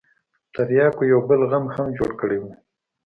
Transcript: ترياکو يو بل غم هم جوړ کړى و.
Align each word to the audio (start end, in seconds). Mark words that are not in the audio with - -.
ترياکو 0.53 1.03
يو 1.11 1.19
بل 1.29 1.41
غم 1.51 1.65
هم 1.75 1.87
جوړ 1.97 2.11
کړى 2.21 2.37
و. 2.41 2.43